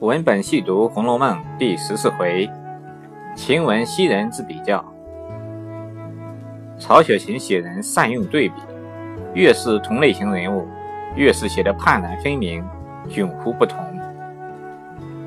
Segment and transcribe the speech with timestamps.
[0.00, 2.50] 文本细读《红楼梦》第十四回：
[3.34, 4.84] 晴雯袭人之比较。
[6.78, 8.56] 曹雪芹写人善用对比，
[9.32, 10.68] 越是同类型人物，
[11.14, 12.62] 越是写得判然分明、
[13.08, 13.82] 迥乎不同。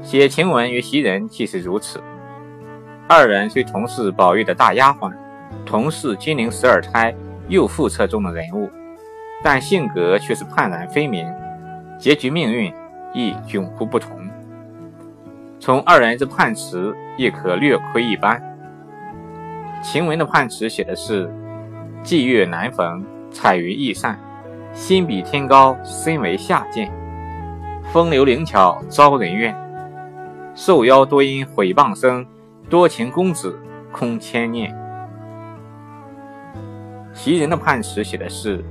[0.04, 1.99] 写晴雯与袭人即是如此。
[3.07, 5.11] 二人虽同是宝玉的大丫鬟，
[5.65, 7.15] 同是金陵十二钗
[7.47, 8.70] 又副册中的人物，
[9.43, 11.28] 但性格却是判然分明，
[11.97, 12.71] 结局命运
[13.15, 14.29] 亦迥乎不同。
[15.59, 18.41] 从二人之判词亦可略窥一斑。
[19.83, 21.29] 晴雯的判词写的是
[22.01, 24.17] ：“霁月难逢，彩云易散，
[24.73, 26.89] 心比天高，身为下贱。
[27.91, 29.53] 风流灵巧招人怨，
[30.55, 32.25] 受邀多因毁谤生，
[32.69, 33.59] 多情公子
[33.91, 34.73] 空牵念。”
[37.14, 38.64] 袭人的判词写的是：“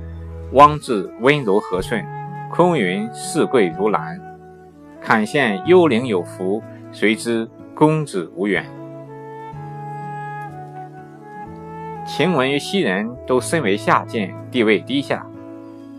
[0.53, 2.03] 汪志温柔和顺，
[2.51, 4.19] 空云世贵如兰，
[4.99, 8.65] 坎县幽灵有福。”谁知公子无缘。
[12.05, 15.25] 晴雯与袭人都身为下贱，地位低下，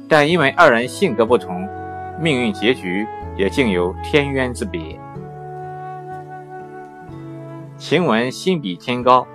[0.09, 1.69] 但因为二人性格不同，
[2.21, 4.99] 命运结局也竟有天渊之别。
[7.79, 9.27] 晴雯心比天高，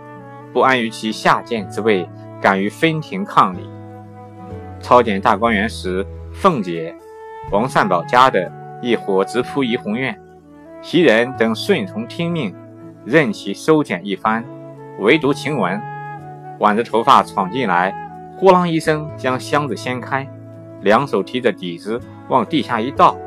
[0.52, 2.08] 不安于其下贱之位，
[2.42, 3.70] 敢于分庭抗礼。
[4.82, 6.94] 抄检大观园时，凤姐、
[7.52, 10.20] 王善保家的一伙直扑怡红院。
[10.86, 12.54] 袭人等顺从听命，
[13.06, 14.46] 任其收捡一番，
[15.00, 15.82] 唯独晴雯
[16.60, 17.92] 挽着头发闯进来，
[18.38, 20.28] 呼啷一声将箱子掀开，
[20.82, 23.18] 两手提着底子往地下一倒，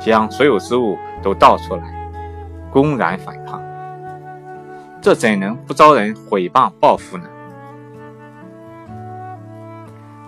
[0.00, 1.82] 将所有之物都倒出来，
[2.72, 3.62] 公然反抗。
[5.02, 7.24] 这怎能不招人毁谤报复呢？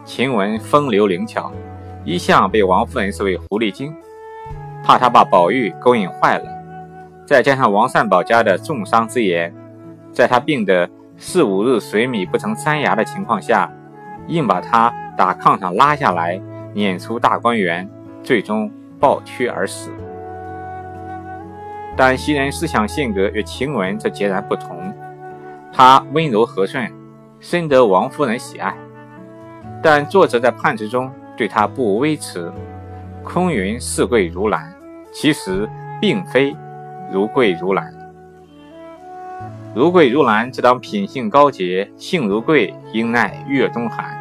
[0.04, 1.50] 晴雯风流灵巧，
[2.04, 3.96] 一向被王夫人视为狐狸精，
[4.84, 6.53] 怕她把宝玉勾引坏了。
[7.26, 9.52] 再加上王善保家的重伤之言，
[10.12, 13.72] 在他病得四五日水米不成山崖的情况下，
[14.28, 16.40] 硬把他打炕上拉下来，
[16.74, 17.88] 撵出大观园，
[18.22, 18.70] 最终
[19.00, 19.90] 抱屈而死。
[21.96, 24.92] 但袭人思想性格与晴雯则截然不同，
[25.72, 26.92] 她温柔和顺，
[27.40, 28.74] 深得王夫人喜爱。
[29.82, 32.52] 但作者在判词中对她不微词
[33.24, 34.74] ：“空云似桂如兰”，
[35.12, 35.68] 其实
[36.00, 36.54] 并非。
[37.12, 37.92] 如桂如兰，
[39.74, 44.20] 如桂如兰，自当品性高洁，性如桂，应耐月中寒。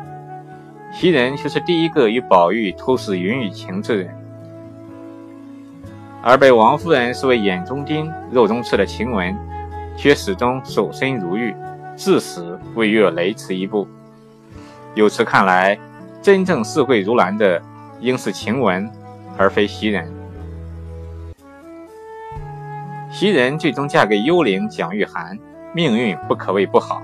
[0.92, 4.16] 袭人却是第一个与宝玉偷视云雨情之人，
[6.22, 9.36] 而被王夫人视为眼中钉、肉中刺的晴雯，
[9.98, 11.56] 却始终守身如玉，
[11.96, 13.88] 至死未越雷池一步。
[14.94, 15.80] 由此看来，
[16.22, 17.60] 真正视桂如兰的，
[18.00, 18.88] 应是晴雯，
[19.36, 20.08] 而非袭人。
[23.13, 25.38] 袭人最终嫁给幽灵蒋玉菡，
[25.72, 27.00] 命运不可谓不好，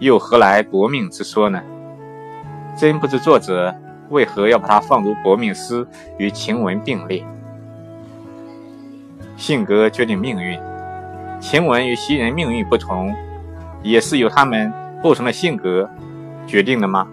[0.00, 1.62] 又何来薄命之说呢？
[2.76, 3.72] 真不知作者
[4.08, 5.86] 为何要把她放入薄命司
[6.18, 7.24] 与晴雯并列。
[9.36, 10.58] 性格决定命运，
[11.38, 13.14] 晴雯与袭人命运不同，
[13.84, 15.88] 也是由他们不同的性格
[16.44, 17.06] 决定的吗？